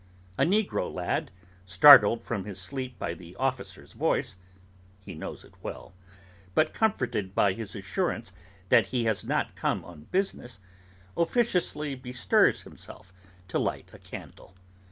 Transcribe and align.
A 0.35 0.45
negro 0.45 0.91
lad, 0.91 1.29
startled 1.63 2.23
from 2.23 2.45
his 2.45 2.59
sleep 2.59 2.97
by 2.97 3.13
the 3.13 3.35
officer's 3.35 3.93
voice—he 3.93 5.13
knows 5.13 5.43
it 5.43 5.53
well—but 5.61 6.73
comforted 6.73 7.35
by 7.35 7.53
his 7.53 7.75
assurance 7.75 8.33
that 8.69 8.87
he 8.87 9.03
has 9.05 9.23
not 9.23 9.55
come 9.55 9.85
on 9.85 10.05
business, 10.05 10.59
officiously 11.15 11.93
bestirs 11.93 12.63
himself 12.63 13.13
to 13.47 13.59
light 13.59 13.91
a 13.93 13.99
candle. 13.99 14.55